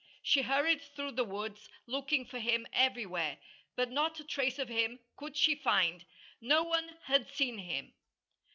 [0.23, 3.37] She hurried through the woods, looking for him everywhere.
[3.75, 6.05] But not a trace of him could she find.
[6.41, 7.93] No one had seen him.